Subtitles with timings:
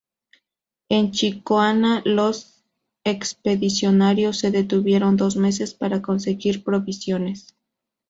[0.89, 2.63] En Chicoana los
[3.03, 7.55] expedicionarios se detuvieron dos meses para conseguir provisiones.